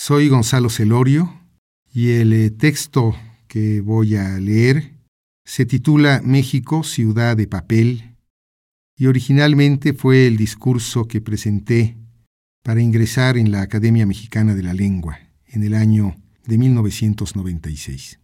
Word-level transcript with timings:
Soy 0.00 0.28
Gonzalo 0.28 0.70
Celorio 0.70 1.42
y 1.92 2.10
el 2.10 2.32
eh, 2.32 2.50
texto 2.50 3.16
que 3.48 3.80
voy 3.80 4.14
a 4.14 4.38
leer 4.38 4.92
se 5.44 5.66
titula 5.66 6.22
México, 6.24 6.84
ciudad 6.84 7.36
de 7.36 7.48
papel 7.48 8.14
y 8.96 9.06
originalmente 9.06 9.94
fue 9.94 10.28
el 10.28 10.36
discurso 10.36 11.08
que 11.08 11.20
presenté 11.20 11.96
para 12.62 12.80
ingresar 12.80 13.36
en 13.36 13.50
la 13.50 13.62
Academia 13.62 14.06
Mexicana 14.06 14.54
de 14.54 14.62
la 14.62 14.72
Lengua 14.72 15.18
en 15.48 15.64
el 15.64 15.74
año 15.74 16.14
de 16.46 16.58
1996. 16.58 18.20